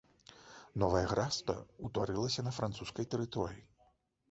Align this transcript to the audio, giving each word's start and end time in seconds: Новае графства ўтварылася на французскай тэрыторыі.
Новае 0.83 1.01
графства 1.11 1.55
ўтварылася 1.89 2.47
на 2.49 2.55
французскай 2.61 3.11
тэрыторыі. 3.15 3.63